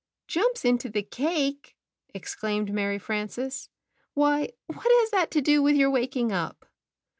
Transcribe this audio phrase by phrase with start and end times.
[0.27, 1.75] ''Jumps into the cake!"
[2.11, 3.69] exclaimed Mary Frances.
[4.15, 6.65] "Why, what has that to do with your waking up?"